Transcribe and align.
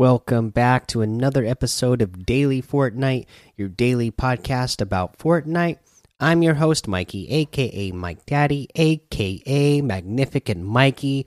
Welcome 0.00 0.48
back 0.48 0.86
to 0.86 1.02
another 1.02 1.44
episode 1.44 2.00
of 2.00 2.24
Daily 2.24 2.62
Fortnite, 2.62 3.26
your 3.58 3.68
daily 3.68 4.10
podcast 4.10 4.80
about 4.80 5.18
Fortnite. 5.18 5.76
I'm 6.18 6.42
your 6.42 6.54
host, 6.54 6.88
Mikey, 6.88 7.28
aka 7.28 7.92
Mike 7.92 8.24
Daddy, 8.24 8.66
aka 8.76 9.82
Magnificent 9.82 10.64
Mikey. 10.64 11.26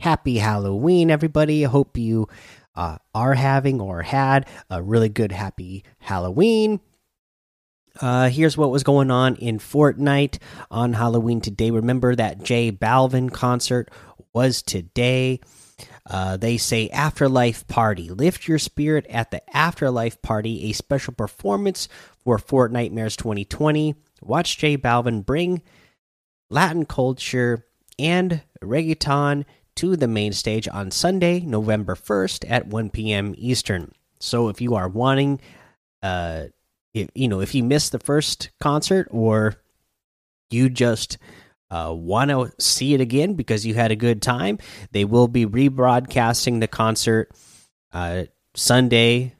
Happy 0.00 0.38
Halloween, 0.38 1.08
everybody. 1.08 1.64
I 1.64 1.68
hope 1.68 1.96
you 1.96 2.26
uh, 2.74 2.98
are 3.14 3.34
having 3.34 3.80
or 3.80 4.02
had 4.02 4.48
a 4.68 4.82
really 4.82 5.08
good, 5.08 5.30
happy 5.30 5.84
Halloween. 6.00 6.80
Uh, 8.00 8.28
here's 8.28 8.56
what 8.56 8.72
was 8.72 8.82
going 8.82 9.12
on 9.12 9.36
in 9.36 9.60
Fortnite 9.60 10.38
on 10.68 10.94
Halloween 10.94 11.40
today. 11.40 11.70
Remember 11.70 12.16
that 12.16 12.42
J 12.42 12.72
Balvin 12.72 13.30
concert 13.30 13.88
was 14.32 14.62
today. 14.62 15.38
Uh, 16.08 16.36
they 16.36 16.56
say 16.56 16.88
Afterlife 16.88 17.66
Party. 17.68 18.08
Lift 18.10 18.48
your 18.48 18.58
spirit 18.58 19.06
at 19.08 19.30
the 19.30 19.42
Afterlife 19.56 20.20
Party, 20.22 20.70
a 20.70 20.72
special 20.72 21.14
performance 21.14 21.88
for 22.24 22.38
Fortnitemares 22.38 23.16
2020. 23.16 23.94
Watch 24.22 24.58
J 24.58 24.76
Balvin 24.76 25.24
bring 25.24 25.62
Latin 26.50 26.84
culture 26.84 27.66
and 27.98 28.42
reggaeton 28.62 29.44
to 29.76 29.96
the 29.96 30.08
main 30.08 30.32
stage 30.32 30.68
on 30.68 30.90
Sunday, 30.90 31.40
November 31.40 31.94
1st 31.94 32.50
at 32.50 32.66
1 32.66 32.90
p.m. 32.90 33.34
Eastern. 33.38 33.92
So 34.18 34.48
if 34.48 34.60
you 34.60 34.74
are 34.74 34.88
wanting, 34.88 35.40
uh, 36.02 36.46
if, 36.92 37.08
you 37.14 37.28
know, 37.28 37.40
if 37.40 37.54
you 37.54 37.62
missed 37.62 37.92
the 37.92 37.98
first 37.98 38.50
concert 38.60 39.08
or 39.10 39.56
you 40.50 40.68
just 40.68 41.16
uh, 41.70 41.92
want 41.94 42.30
to 42.30 42.52
see 42.58 42.94
it 42.94 43.00
again 43.00 43.34
because 43.34 43.64
you 43.64 43.74
had 43.74 43.90
a 43.90 43.96
good 43.96 44.20
time, 44.20 44.58
they 44.92 45.04
will 45.04 45.28
be 45.28 45.46
rebroadcasting 45.46 46.60
the 46.60 46.68
concert 46.68 47.30
uh, 47.92 48.24
Sunday 48.54 49.34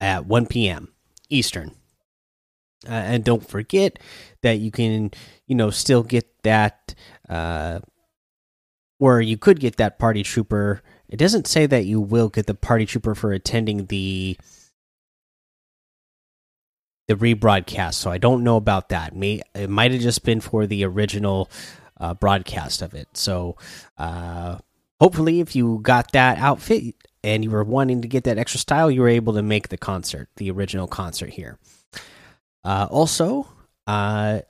at 0.00 0.26
1 0.26 0.46
p.m. 0.46 0.92
Eastern. 1.30 1.74
Uh, 2.86 2.92
and 2.92 3.24
don't 3.24 3.48
forget 3.48 3.98
that 4.42 4.58
you 4.58 4.72
can, 4.72 5.12
you 5.46 5.54
know, 5.54 5.70
still 5.70 6.02
get 6.02 6.26
that, 6.42 6.94
uh, 7.28 7.78
or 8.98 9.20
you 9.20 9.38
could 9.38 9.60
get 9.60 9.76
that 9.76 10.00
party 10.00 10.24
trooper. 10.24 10.82
It 11.08 11.16
doesn't 11.16 11.46
say 11.46 11.66
that 11.66 11.86
you 11.86 12.00
will 12.00 12.28
get 12.28 12.46
the 12.46 12.54
party 12.54 12.86
trooper 12.86 13.14
for 13.14 13.32
attending 13.32 13.86
the 13.86 14.36
the 17.08 17.14
rebroadcast, 17.14 17.94
so 17.94 18.10
I 18.10 18.18
don't 18.18 18.44
know 18.44 18.56
about 18.56 18.90
that. 18.90 19.14
May 19.14 19.42
it 19.54 19.70
might 19.70 19.92
have 19.92 20.00
just 20.00 20.24
been 20.24 20.40
for 20.40 20.66
the 20.66 20.84
original 20.84 21.50
uh, 22.00 22.14
broadcast 22.14 22.82
of 22.82 22.94
it. 22.94 23.08
So, 23.16 23.56
uh, 23.98 24.58
hopefully, 25.00 25.40
if 25.40 25.56
you 25.56 25.80
got 25.82 26.12
that 26.12 26.38
outfit 26.38 26.94
and 27.24 27.44
you 27.44 27.50
were 27.50 27.64
wanting 27.64 28.02
to 28.02 28.08
get 28.08 28.24
that 28.24 28.38
extra 28.38 28.60
style, 28.60 28.90
you 28.90 29.00
were 29.00 29.08
able 29.08 29.34
to 29.34 29.42
make 29.42 29.68
the 29.68 29.78
concert, 29.78 30.28
the 30.36 30.50
original 30.50 30.86
concert 30.86 31.30
here. 31.30 31.58
Uh, 32.64 32.86
also, 32.90 33.46
uh, 33.86 34.40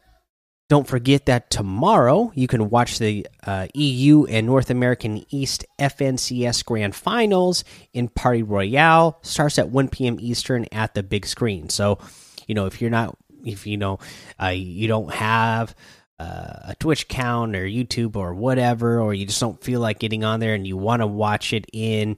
don't 0.68 0.86
forget 0.86 1.26
that 1.26 1.50
tomorrow 1.50 2.32
you 2.34 2.46
can 2.46 2.70
watch 2.70 2.98
the 2.98 3.26
uh, 3.46 3.66
EU 3.74 4.24
and 4.24 4.46
North 4.46 4.70
American 4.70 5.24
East 5.28 5.66
FNCS 5.78 6.64
Grand 6.64 6.94
Finals 6.94 7.62
in 7.92 8.08
Party 8.08 8.42
Royale. 8.42 9.18
Starts 9.20 9.58
at 9.58 9.68
1 9.68 9.88
p.m. 9.88 10.16
Eastern 10.18 10.66
at 10.72 10.94
the 10.94 11.02
big 11.02 11.26
screen. 11.26 11.68
So, 11.68 11.98
you 12.46 12.54
know, 12.54 12.66
if 12.66 12.80
you're 12.80 12.90
not, 12.90 13.16
if 13.44 13.66
you 13.66 13.76
know, 13.76 13.98
uh, 14.40 14.48
you 14.48 14.88
don't 14.88 15.12
have 15.12 15.74
uh, 16.18 16.70
a 16.70 16.76
Twitch 16.78 17.04
account 17.04 17.56
or 17.56 17.64
YouTube 17.64 18.16
or 18.16 18.34
whatever, 18.34 19.00
or 19.00 19.14
you 19.14 19.26
just 19.26 19.40
don't 19.40 19.62
feel 19.62 19.80
like 19.80 19.98
getting 19.98 20.24
on 20.24 20.40
there 20.40 20.54
and 20.54 20.66
you 20.66 20.76
want 20.76 21.02
to 21.02 21.06
watch 21.06 21.52
it 21.52 21.66
in 21.72 22.16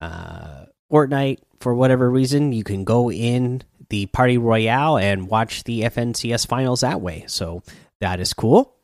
uh, 0.00 0.66
Fortnite 0.90 1.38
for 1.60 1.74
whatever 1.74 2.10
reason, 2.10 2.52
you 2.52 2.62
can 2.62 2.84
go 2.84 3.10
in 3.10 3.62
the 3.88 4.06
Party 4.06 4.38
Royale 4.38 4.98
and 4.98 5.28
watch 5.28 5.64
the 5.64 5.82
FNCS 5.82 6.46
finals 6.46 6.80
that 6.82 7.00
way. 7.00 7.24
So 7.26 7.62
that 8.00 8.20
is 8.20 8.34
cool. 8.34 8.74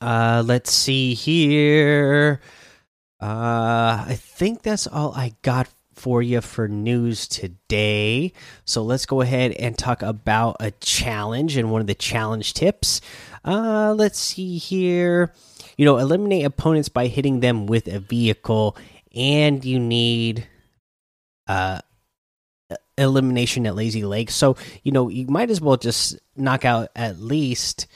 Uh, 0.00 0.42
let's 0.44 0.72
see 0.72 1.14
here. 1.14 2.40
Uh, 3.20 4.04
I 4.08 4.18
think 4.18 4.62
that's 4.62 4.86
all 4.86 5.12
I 5.14 5.34
got 5.42 5.68
for 5.96 6.22
you 6.22 6.40
for 6.40 6.68
news 6.68 7.26
today. 7.26 8.32
So 8.64 8.82
let's 8.82 9.06
go 9.06 9.22
ahead 9.22 9.52
and 9.52 9.76
talk 9.76 10.02
about 10.02 10.58
a 10.60 10.70
challenge 10.70 11.56
and 11.56 11.72
one 11.72 11.80
of 11.80 11.86
the 11.86 11.94
challenge 11.94 12.54
tips. 12.54 13.00
Uh, 13.44 13.94
let's 13.96 14.18
see 14.18 14.58
here. 14.58 15.32
You 15.76 15.84
know, 15.84 15.98
eliminate 15.98 16.44
opponents 16.44 16.88
by 16.88 17.06
hitting 17.08 17.40
them 17.40 17.66
with 17.66 17.88
a 17.88 17.98
vehicle, 17.98 18.76
and 19.14 19.64
you 19.64 19.78
need 19.78 20.46
uh 21.48 21.80
elimination 22.98 23.66
at 23.66 23.76
Lazy 23.76 24.04
Lake. 24.04 24.30
So, 24.30 24.56
you 24.82 24.92
know, 24.92 25.08
you 25.08 25.26
might 25.26 25.50
as 25.50 25.60
well 25.60 25.76
just 25.76 26.18
knock 26.36 26.64
out 26.64 26.88
at 26.96 27.20
least 27.20 27.86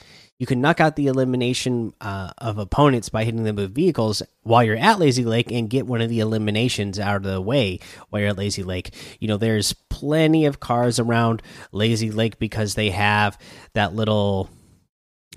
you 0.41 0.47
can 0.47 0.59
knock 0.59 0.79
out 0.79 0.95
the 0.95 1.05
elimination 1.05 1.93
uh, 2.01 2.31
of 2.39 2.57
opponents 2.57 3.09
by 3.09 3.25
hitting 3.25 3.43
them 3.43 3.57
with 3.57 3.75
vehicles 3.75 4.23
while 4.41 4.63
you're 4.63 4.75
at 4.75 4.97
Lazy 4.97 5.23
Lake 5.23 5.51
and 5.51 5.69
get 5.69 5.85
one 5.85 6.01
of 6.01 6.09
the 6.09 6.19
eliminations 6.19 6.97
out 6.99 7.17
of 7.17 7.21
the 7.21 7.39
way 7.39 7.77
while 8.09 8.21
you're 8.21 8.31
at 8.31 8.39
Lazy 8.39 8.63
Lake. 8.63 8.91
You 9.19 9.27
know, 9.27 9.37
there's 9.37 9.73
plenty 9.91 10.47
of 10.47 10.59
cars 10.59 10.97
around 10.97 11.43
Lazy 11.71 12.09
Lake 12.09 12.39
because 12.39 12.73
they 12.73 12.89
have 12.89 13.37
that 13.73 13.93
little, 13.93 14.49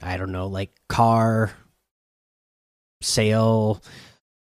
I 0.03 0.17
don't 0.17 0.33
know, 0.33 0.47
like 0.47 0.71
car 0.89 1.53
sale 3.03 3.83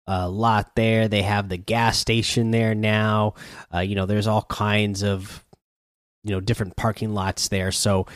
uh, 0.06 0.28
lot 0.28 0.76
there. 0.76 1.08
They 1.08 1.22
have 1.22 1.48
the 1.48 1.56
gas 1.56 1.98
station 1.98 2.52
there 2.52 2.76
now. 2.76 3.34
Uh, 3.74 3.80
you 3.80 3.96
know, 3.96 4.06
there's 4.06 4.28
all 4.28 4.42
kinds 4.42 5.02
of 5.02 5.44
you 6.22 6.30
know 6.30 6.40
different 6.40 6.76
parking 6.76 7.14
lots 7.14 7.48
there. 7.48 7.72
So 7.72 8.06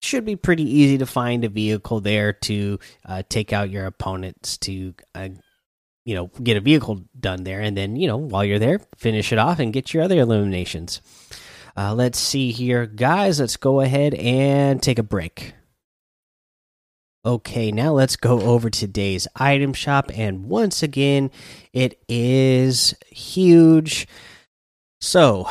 should 0.00 0.24
be 0.24 0.36
pretty 0.36 0.64
easy 0.64 0.98
to 0.98 1.06
find 1.06 1.44
a 1.44 1.48
vehicle 1.48 2.00
there 2.00 2.32
to 2.32 2.78
uh, 3.04 3.22
take 3.28 3.52
out 3.52 3.70
your 3.70 3.86
opponents 3.86 4.56
to 4.58 4.94
uh, 5.14 5.28
you 6.04 6.14
know 6.14 6.30
get 6.42 6.56
a 6.56 6.60
vehicle 6.60 7.04
done 7.18 7.44
there, 7.44 7.60
and 7.60 7.76
then 7.76 7.96
you 7.96 8.06
know 8.06 8.16
while 8.16 8.44
you're 8.44 8.58
there, 8.58 8.80
finish 8.96 9.32
it 9.32 9.38
off 9.38 9.58
and 9.58 9.72
get 9.72 9.92
your 9.92 10.02
other 10.02 10.18
eliminations. 10.18 11.00
Uh, 11.76 11.94
let's 11.94 12.18
see 12.18 12.52
here, 12.52 12.86
guys. 12.86 13.38
Let's 13.38 13.56
go 13.56 13.80
ahead 13.80 14.14
and 14.14 14.82
take 14.82 14.98
a 14.98 15.02
break. 15.02 15.52
Okay, 17.26 17.72
now 17.72 17.92
let's 17.92 18.14
go 18.14 18.40
over 18.40 18.70
today's 18.70 19.26
item 19.34 19.72
shop. 19.72 20.12
And 20.14 20.44
once 20.44 20.80
again, 20.82 21.32
it 21.72 22.00
is 22.08 22.94
huge. 23.10 24.06
So 25.00 25.48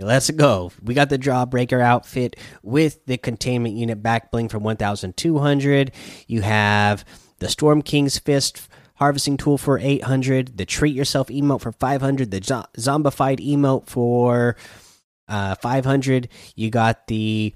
let's 0.00 0.30
go. 0.30 0.72
We 0.82 0.94
got 0.94 1.10
the 1.10 1.18
Jawbreaker 1.18 1.80
outfit 1.80 2.36
with 2.62 3.04
the 3.06 3.18
containment 3.18 3.76
unit 3.76 4.02
back 4.02 4.30
bling 4.30 4.48
for 4.48 4.58
1200. 4.58 5.92
You 6.26 6.40
have 6.42 7.04
the 7.38 7.48
Storm 7.48 7.82
King's 7.82 8.18
Fist 8.18 8.68
harvesting 8.96 9.36
tool 9.38 9.56
for 9.56 9.78
800, 9.78 10.58
the 10.58 10.66
Treat 10.66 10.94
Yourself 10.94 11.28
emote 11.28 11.62
for 11.62 11.72
500, 11.72 12.30
the 12.30 12.40
Zombified 12.40 13.40
emote 13.40 13.88
for 13.88 14.56
uh, 15.26 15.54
500. 15.54 16.28
You 16.54 16.70
got 16.70 17.06
the 17.06 17.54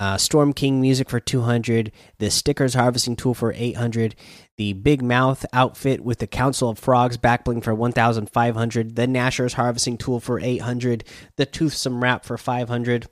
uh, 0.00 0.16
Storm 0.16 0.54
King 0.54 0.80
music 0.80 1.10
for 1.10 1.20
200, 1.20 1.92
the 2.18 2.30
stickers 2.30 2.72
harvesting 2.72 3.16
tool 3.16 3.34
for 3.34 3.52
800, 3.54 4.14
the 4.56 4.72
Big 4.72 5.02
Mouth 5.02 5.44
outfit 5.52 6.00
with 6.00 6.18
the 6.18 6.26
Council 6.26 6.70
of 6.70 6.78
Frogs 6.78 7.18
backbling 7.18 7.62
for 7.62 7.74
1500, 7.74 8.96
the 8.96 9.06
Nasher's 9.06 9.52
harvesting 9.52 9.98
tool 9.98 10.18
for 10.18 10.40
800, 10.40 11.04
the 11.36 11.44
Toothsome 11.44 12.02
wrap 12.02 12.24
for 12.24 12.38
500. 12.38 13.06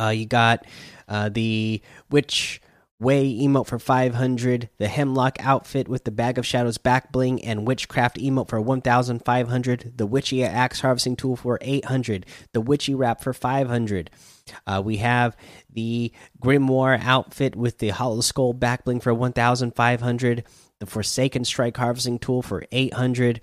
Uh, 0.00 0.08
you 0.08 0.24
got 0.24 0.66
uh, 1.06 1.28
the 1.28 1.82
Witch 2.10 2.62
Way 3.04 3.34
emote 3.34 3.66
for 3.66 3.78
500, 3.78 4.70
the 4.78 4.88
Hemlock 4.88 5.36
outfit 5.38 5.88
with 5.88 6.04
the 6.04 6.10
Bag 6.10 6.38
of 6.38 6.46
Shadows 6.46 6.78
back 6.78 7.12
bling 7.12 7.44
and 7.44 7.66
Witchcraft 7.66 8.16
emote 8.16 8.48
for 8.48 8.58
1500, 8.58 9.92
the 9.98 10.06
Witchy 10.06 10.42
axe 10.42 10.80
harvesting 10.80 11.14
tool 11.14 11.36
for 11.36 11.58
800, 11.60 12.24
the 12.54 12.62
Witchy 12.62 12.94
wrap 12.94 13.20
for 13.20 13.34
500. 13.34 14.10
Uh, 14.66 14.80
we 14.82 14.96
have 14.96 15.36
the 15.70 16.12
Grimoire 16.42 16.98
outfit 17.04 17.54
with 17.54 17.76
the 17.76 17.90
Hollow 17.90 18.22
Skull 18.22 18.54
back 18.54 18.86
bling 18.86 19.00
for 19.00 19.12
1500, 19.12 20.44
the 20.80 20.86
Forsaken 20.86 21.44
Strike 21.44 21.76
harvesting 21.76 22.18
tool 22.18 22.40
for 22.40 22.64
800, 22.72 23.42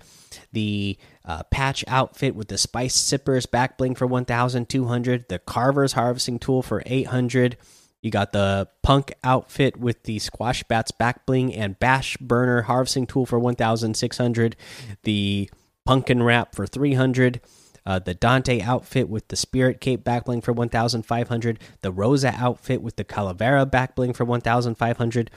the 0.50 0.98
uh, 1.24 1.44
Patch 1.52 1.84
outfit 1.86 2.34
with 2.34 2.48
the 2.48 2.58
Spice 2.58 2.96
Sippers 2.96 3.46
back 3.46 3.78
bling 3.78 3.94
for 3.94 4.08
1200, 4.08 5.28
the 5.28 5.38
Carver's 5.38 5.92
harvesting 5.92 6.40
tool 6.40 6.62
for 6.62 6.82
800. 6.84 7.56
You 8.02 8.10
got 8.10 8.32
the 8.32 8.68
Punk 8.82 9.14
outfit 9.24 9.78
with 9.78 10.02
the 10.02 10.18
Squash 10.18 10.62
Bats 10.64 10.90
back 10.90 11.24
bling 11.24 11.54
and 11.54 11.78
Bash 11.78 12.16
Burner 12.18 12.62
harvesting 12.62 13.06
tool 13.06 13.24
for 13.24 13.38
1600, 13.38 14.56
the 15.04 15.48
Pumpkin 15.86 16.22
Wrap 16.22 16.54
for 16.54 16.66
300 16.66 17.40
uh, 17.84 17.98
the 17.98 18.14
Dante 18.14 18.60
outfit 18.60 19.08
with 19.08 19.28
the 19.28 19.36
Spirit 19.36 19.80
Cape 19.80 20.04
backbling 20.04 20.42
for 20.42 20.52
1,500, 20.52 21.58
the 21.80 21.92
Rosa 21.92 22.34
outfit 22.36 22.82
with 22.82 22.96
the 22.96 23.04
Calavera 23.04 23.66
backbling 23.68 24.14
for 24.14 24.24
1,500, 24.24 25.30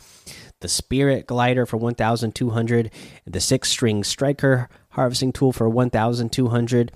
the 0.59 0.65
the 0.65 0.67
Spirit 0.67 1.27
Glider 1.27 1.65
for 1.65 1.77
1,200, 1.77 2.91
the 3.25 3.41
Six 3.41 3.69
String 3.69 4.03
Striker 4.03 4.69
Harvesting 4.89 5.33
Tool 5.33 5.51
for 5.51 5.67
1,200. 5.67 6.91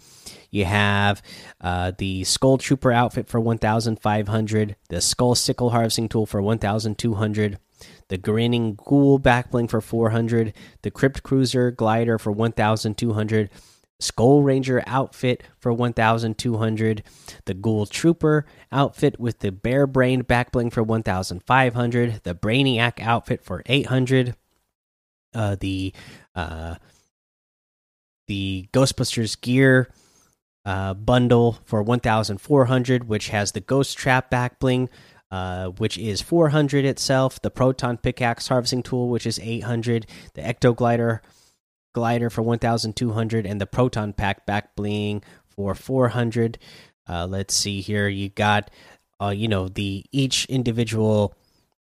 You 0.52 0.66
have 0.66 1.22
uh, 1.62 1.92
the 1.98 2.24
Skull 2.24 2.58
Trooper 2.58 2.92
outfit 2.92 3.28
for 3.28 3.40
1,500, 3.40 4.76
the 4.90 5.02
Skull 5.02 5.36
Sickle 5.36 5.70
Harvesting 5.70 6.10
Tool 6.10 6.26
for 6.26 6.42
1,200, 6.42 7.60
the 8.08 8.18
Grinning 8.18 8.76
Ghoul 8.76 9.20
Backbling 9.20 9.70
for 9.70 9.82
400, 9.82 10.54
the 10.82 10.92
Crypt 10.92 11.24
Cruiser 11.24 11.72
Glider 11.72 12.18
for 12.18 12.32
1,200. 12.32 13.50
Skull 14.02 14.44
Ranger 14.44 14.82
outfit 14.88 15.44
for 15.60 15.74
1200, 15.74 17.04
the 17.44 17.54
Ghoul 17.54 17.86
Trooper 17.86 18.46
outfit 18.72 19.20
with 19.20 19.40
the 19.40 19.52
Bear 19.52 19.86
Brained 19.86 20.26
backbling 20.26 20.72
for 20.72 20.82
1500, 20.82 22.22
the 22.24 22.34
Brainiac 22.34 23.02
outfit 23.02 23.44
for 23.44 23.62
800, 23.66 24.36
uh, 25.34 25.58
the 25.60 25.94
uh, 26.34 26.76
the 28.28 28.70
Ghostbusters 28.72 29.40
gear 29.40 29.90
uh, 30.70 30.94
bundle 30.94 31.58
for 31.66 31.82
1400, 31.82 33.08
which 33.08 33.30
has 33.30 33.54
the 33.54 33.60
Ghost 33.60 33.98
Trap 33.98 34.30
backbling. 34.30 34.88
Uh, 35.32 35.68
which 35.78 35.96
is 35.96 36.24
400 36.24 36.86
itself, 36.86 37.40
the 37.40 37.52
Proton 37.52 37.98
Pickaxe 37.98 38.48
Harvesting 38.48 38.82
Tool, 38.82 39.10
which 39.10 39.28
is 39.28 39.38
800, 39.38 40.08
the 40.34 40.42
Ecto 40.42 40.76
Glider 40.76 41.22
glider 41.94 42.30
for 42.30 42.42
1200 42.42 43.46
and 43.46 43.60
the 43.60 43.66
proton 43.66 44.14
pack 44.14 44.46
back 44.46 44.76
bling 44.76 45.24
for 45.48 45.74
400 45.74 46.58
uh, 47.08 47.26
let's 47.28 47.54
see 47.54 47.82
here 47.82 48.08
you 48.08 48.30
got 48.30 48.70
uh, 49.22 49.30
you 49.30 49.48
know 49.48 49.68
the 49.68 50.06
each 50.12 50.46
individual 50.46 51.34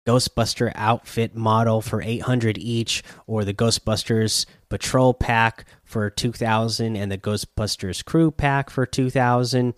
ghostbuster 0.05 0.71
outfit 0.75 1.35
model 1.35 1.81
for 1.81 2.01
800 2.01 2.57
each 2.57 3.03
or 3.27 3.43
the 3.43 3.53
ghostbusters 3.53 4.45
patrol 4.69 5.13
pack 5.13 5.65
for 5.83 6.09
2000 6.09 6.95
and 6.95 7.11
the 7.11 7.17
ghostbusters 7.17 8.03
crew 8.03 8.31
pack 8.31 8.69
for 8.69 8.85
2000 8.85 9.73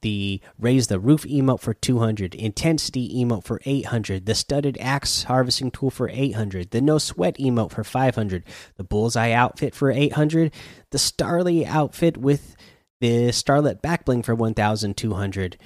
the 0.00 0.40
raise 0.58 0.86
the 0.86 1.00
roof 1.00 1.24
emote 1.24 1.60
for 1.60 1.74
200 1.74 2.34
intensity 2.34 3.12
emote 3.16 3.44
for 3.44 3.60
800 3.64 4.26
the 4.26 4.34
studded 4.34 4.78
axe 4.80 5.24
harvesting 5.24 5.72
tool 5.72 5.90
for 5.90 6.08
800 6.08 6.70
the 6.70 6.80
no 6.80 6.98
sweat 6.98 7.36
emote 7.38 7.72
for 7.72 7.82
500 7.82 8.44
the 8.76 8.84
bullseye 8.84 9.32
outfit 9.32 9.74
for 9.74 9.90
800 9.90 10.52
the 10.90 10.98
starly 10.98 11.66
outfit 11.66 12.16
with 12.16 12.56
the 13.00 13.28
starlet 13.28 13.80
backbling 13.80 14.24
for 14.24 14.34
1200 14.34 15.56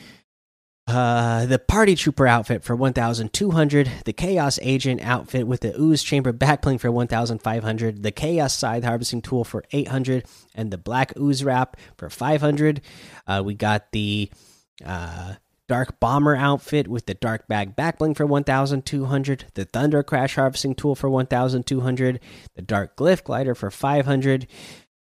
uh, 0.89 1.47
the 1.47 1.61
party 1.61 1.95
trooper 1.95 2.27
outfit 2.27 2.65
for 2.65 2.75
1200 2.75 3.91
the 4.05 4.13
chaos 4.13 4.59
agent 4.63 5.01
outfit 5.03 5.47
with 5.47 5.61
the 5.61 5.81
ooze 5.81 6.03
chamber 6.03 6.33
backbling 6.33 6.81
for 6.81 6.91
1500 6.91 8.03
the 8.03 8.11
chaos 8.11 8.53
scythe 8.55 8.83
harvesting 8.83 9.23
tool 9.23 9.45
for 9.45 9.63
800 9.71 10.25
and 10.57 10.73
the 10.73 10.79
black 10.79 11.17
ooze 11.17 11.45
wrap 11.45 11.77
for 11.97 12.11
500 12.11 12.81
uh, 13.29 13.43
we 13.45 13.55
got 13.55 13.93
the 13.93 14.29
uh, 14.85 15.35
dark 15.69 16.01
bomber 16.01 16.35
outfit 16.35 16.89
with 16.89 17.07
the 17.07 17.15
dark 17.15 17.47
bag 17.47 17.77
backbling 17.77 18.17
for 18.17 18.27
1200 18.27 19.45
the 19.55 19.65
thunder 19.65 20.03
crash 20.03 20.35
harvesting 20.35 20.75
tool 20.75 20.97
for 20.97 21.09
1200 21.09 22.19
the 22.57 22.63
dark 22.63 22.97
glyph 22.97 23.23
glider 23.23 23.55
for 23.55 23.71
500 23.71 24.49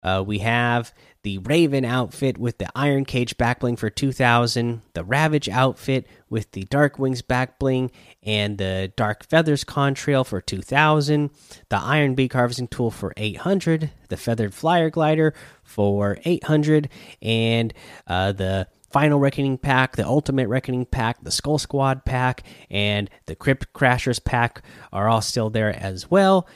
uh, 0.02 0.22
we 0.26 0.38
have 0.38 0.92
the 1.22 1.38
Raven 1.38 1.84
outfit 1.84 2.38
with 2.38 2.58
the 2.58 2.68
Iron 2.74 3.04
Cage 3.04 3.36
backbling 3.36 3.78
for 3.78 3.90
2000, 3.90 4.80
the 4.94 5.04
Ravage 5.04 5.48
outfit 5.48 6.06
with 6.30 6.50
the 6.52 6.64
Dark 6.64 6.98
Wings 6.98 7.20
backbling 7.20 7.90
and 8.22 8.56
the 8.56 8.92
Dark 8.96 9.26
Feathers 9.26 9.64
contrail 9.64 10.24
for 10.24 10.40
2000, 10.40 11.30
the 11.68 11.76
Iron 11.76 12.14
Beak 12.14 12.32
harvesting 12.32 12.68
tool 12.68 12.90
for 12.90 13.12
800, 13.16 13.90
the 14.08 14.16
Feathered 14.16 14.54
Flyer 14.54 14.88
glider 14.88 15.34
for 15.62 16.18
800, 16.24 16.88
and 17.20 17.74
uh, 18.06 18.32
the 18.32 18.66
Final 18.90 19.20
Reckoning 19.20 19.58
pack, 19.58 19.96
the 19.96 20.06
Ultimate 20.06 20.48
Reckoning 20.48 20.86
pack, 20.86 21.22
the 21.22 21.30
Skull 21.30 21.58
Squad 21.58 22.04
pack, 22.04 22.42
and 22.70 23.08
the 23.26 23.36
Crypt 23.36 23.72
Crashers 23.72 24.22
pack 24.22 24.62
are 24.92 25.08
all 25.08 25.20
still 25.20 25.50
there 25.50 25.70
as 25.70 26.10
well. 26.10 26.48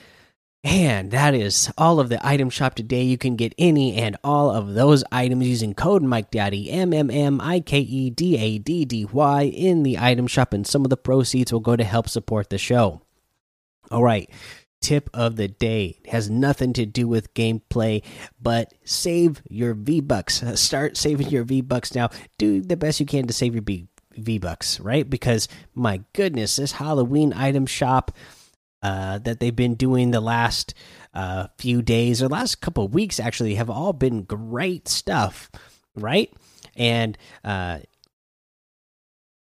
And 0.67 1.11
that 1.11 1.35
is 1.35 1.71
all 1.77 2.01
of 2.01 2.09
the 2.09 2.27
item 2.27 2.49
shop 2.49 2.75
today. 2.75 3.03
You 3.03 3.19
can 3.19 3.37
get 3.37 3.55
any 3.59 3.97
and 3.97 4.17
all 4.25 4.51
of 4.51 4.73
those 4.73 5.05
items 5.13 5.47
using 5.47 5.75
code 5.75 6.03
Mike 6.03 6.31
Daddy 6.31 6.71
M 6.71 6.95
M 6.95 7.11
M 7.11 7.39
I 7.39 7.61
K 7.61 7.81
E 7.81 8.09
D 8.09 8.39
A 8.39 8.57
D 8.57 8.87
D 8.87 9.05
Y 9.05 9.43
in 9.43 9.83
the 9.83 9.99
item 9.99 10.27
shop, 10.27 10.55
and 10.55 10.67
some 10.67 10.83
of 10.83 10.89
the 10.89 10.97
proceeds 10.97 11.53
will 11.53 11.61
go 11.61 11.77
to 11.77 11.85
help 11.85 12.09
support 12.09 12.49
the 12.49 12.57
show. 12.57 13.03
All 13.91 14.03
right, 14.03 14.31
tip 14.81 15.11
of 15.13 15.37
the 15.37 15.49
day 15.49 16.01
it 16.03 16.11
has 16.11 16.31
nothing 16.31 16.73
to 16.73 16.87
do 16.87 17.07
with 17.07 17.35
gameplay, 17.35 18.03
but 18.41 18.73
save 18.85 19.43
your 19.51 19.75
V 19.75 20.01
Bucks. 20.01 20.43
Start 20.59 20.97
saving 20.97 21.29
your 21.29 21.45
V 21.45 21.61
Bucks 21.61 21.95
now. 21.95 22.09
Do 22.39 22.63
the 22.63 22.79
best 22.79 23.01
you 23.01 23.07
can 23.07 23.27
to 23.27 23.35
save 23.35 23.55
your 23.55 23.65
V 24.17 24.39
Bucks, 24.39 24.81
right? 24.81 25.09
Because 25.11 25.47
my 25.75 26.01
goodness, 26.15 26.57
this 26.57 26.73
Halloween 26.73 27.35
item 27.35 27.67
shop 27.67 28.13
uh, 28.85 29.19
that 29.19 29.41
they've 29.41 29.57
been 29.57 29.75
doing 29.75 30.11
the 30.11 30.21
last 30.21 30.75
uh, 31.15 31.47
few 31.57 31.81
days 31.81 32.23
or 32.23 32.29
last 32.29 32.61
couple 32.61 32.87
weeks 32.87 33.19
actually 33.19 33.55
have 33.55 33.71
all 33.71 33.95
been 33.95 34.23
great 34.23 34.89
stuff, 34.89 35.51
right? 35.97 36.31
And 36.77 37.17
uh, 37.43 37.79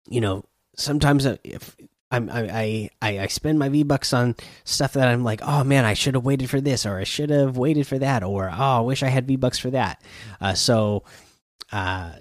you 0.08 0.22
know, 0.22 0.46
sometimes 0.78 1.26
uh, 1.26 1.38
if 1.44 1.76
I'm, 2.12 2.30
I, 2.30 2.90
I 3.02 3.20
I 3.20 3.28
spend 3.28 3.58
my 3.58 3.70
V 3.70 3.82
bucks 3.82 4.14
on 4.14 4.36
stuff 4.64 4.94
that 4.94 5.08
I'm 5.08 5.24
like, 5.24 5.42
oh 5.44 5.64
man, 5.64 5.86
I 5.86 5.96
should 5.96 6.14
have 6.14 6.26
waited 6.26 6.50
for 6.50 6.62
this, 6.62 6.86
or 6.86 7.00
I 7.00 7.04
should 7.04 7.32
have 7.32 7.58
waited 7.58 7.88
for 7.88 7.98
that, 7.98 8.24
or 8.24 8.48
oh, 8.48 8.78
I 8.78 8.82
wish 8.82 9.02
I 9.02 9.08
had 9.08 9.28
V 9.28 9.38
bucks 9.38 9.58
for 9.58 9.72
that. 9.72 10.04
Uh, 10.40 10.54
so, 10.54 11.04
uh, 11.72 12.12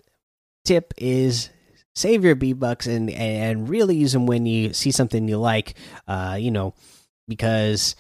tip 0.65 0.95
is 0.97 1.51
save 1.95 2.25
your 2.25 2.35
V 2.35 2.55
bucks 2.55 2.87
and 2.87 3.11
and 3.11 3.69
really 3.69 3.97
use 3.97 4.13
them 4.13 4.25
when 4.25 4.47
you 4.47 4.73
see 4.73 4.91
something 4.91 5.29
you 5.29 5.37
like. 5.37 5.75
Uh, 6.09 6.39
you 6.41 6.51
know, 6.51 6.73
because 7.31 7.97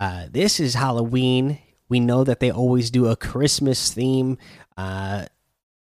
uh, 0.00 0.26
this 0.30 0.60
is 0.60 0.74
Halloween. 0.74 1.58
We 1.88 2.00
know 2.00 2.24
that 2.24 2.40
they 2.40 2.50
always 2.50 2.90
do 2.90 3.06
a 3.06 3.16
Christmas 3.16 3.94
theme 3.94 4.36
uh, 4.76 5.24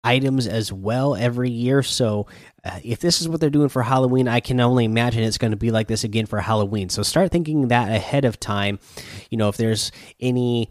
items 0.04 0.46
as 0.46 0.72
well 0.72 1.14
every 1.14 1.50
year. 1.50 1.82
So 1.82 2.26
uh, 2.64 2.80
if 2.82 2.98
this 2.98 3.20
is 3.20 3.28
what 3.28 3.40
they're 3.40 3.48
doing 3.48 3.68
for 3.68 3.82
Halloween, 3.82 4.26
I 4.28 4.40
can 4.40 4.60
only 4.60 4.84
imagine 4.84 5.22
it's 5.22 5.38
going 5.38 5.52
to 5.52 5.56
be 5.56 5.70
like 5.70 5.86
this 5.86 6.04
again 6.04 6.26
for 6.26 6.40
Halloween. 6.40 6.88
So 6.88 7.02
start 7.02 7.30
thinking 7.30 7.68
that 7.68 7.90
ahead 7.90 8.24
of 8.24 8.40
time. 8.40 8.80
You 9.30 9.38
know, 9.38 9.48
if 9.48 9.56
there's 9.56 9.90
any. 10.20 10.70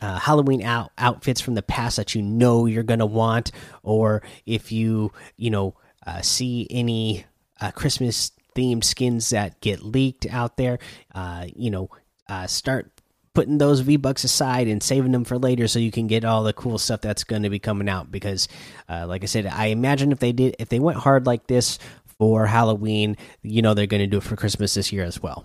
Uh, 0.00 0.18
Halloween 0.18 0.62
out 0.62 0.90
outfits 0.98 1.40
from 1.40 1.54
the 1.54 1.62
past 1.62 1.96
that 1.96 2.14
you 2.14 2.20
know 2.20 2.66
you're 2.66 2.82
gonna 2.82 3.06
want, 3.06 3.52
or 3.82 4.22
if 4.44 4.70
you 4.70 5.12
you 5.38 5.48
know 5.50 5.76
uh, 6.06 6.20
see 6.20 6.66
any 6.68 7.24
uh, 7.58 7.70
Christmas 7.70 8.32
themed 8.54 8.84
skins 8.84 9.30
that 9.30 9.60
get 9.60 9.82
leaked 9.82 10.26
out 10.26 10.56
there. 10.56 10.78
Uh, 11.14 11.46
you 11.54 11.70
know, 11.70 11.90
uh, 12.28 12.46
start 12.46 12.90
putting 13.34 13.58
those 13.58 13.80
V 13.80 13.96
bucks 13.96 14.24
aside 14.24 14.68
and 14.68 14.82
saving 14.82 15.12
them 15.12 15.24
for 15.24 15.38
later, 15.38 15.66
so 15.66 15.78
you 15.78 15.90
can 15.90 16.06
get 16.06 16.24
all 16.24 16.44
the 16.44 16.52
cool 16.52 16.78
stuff 16.78 17.00
that's 17.00 17.24
going 17.24 17.42
to 17.42 17.50
be 17.50 17.58
coming 17.58 17.88
out. 17.88 18.10
Because, 18.10 18.48
uh, 18.88 19.06
like 19.06 19.22
I 19.22 19.26
said, 19.26 19.46
I 19.46 19.66
imagine 19.66 20.12
if 20.12 20.20
they 20.20 20.32
did, 20.32 20.56
if 20.58 20.68
they 20.68 20.80
went 20.80 20.98
hard 20.98 21.26
like 21.26 21.46
this 21.46 21.78
for 22.18 22.46
Halloween, 22.46 23.16
you 23.42 23.60
know, 23.60 23.74
they're 23.74 23.86
going 23.86 24.02
to 24.02 24.06
do 24.06 24.18
it 24.18 24.22
for 24.22 24.36
Christmas 24.36 24.74
this 24.74 24.92
year 24.92 25.04
as 25.04 25.20
well. 25.20 25.44